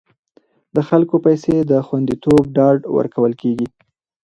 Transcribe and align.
د 0.75 0.77
خلکو 0.89 1.15
د 1.19 1.23
پیسو 1.25 1.55
د 1.71 1.73
خوندیتوب 1.87 2.41
ډاډ 2.55 2.79
ورکول 2.97 3.33
کیږي. 3.41 3.67